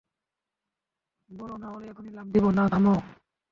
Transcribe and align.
বল 1.29 1.51
নাহলে 1.61 1.85
এখনই 1.91 2.11
লাফ 2.15 2.27
দিব-- 2.33 2.55
না 2.57 2.63
থামো! 2.71 2.95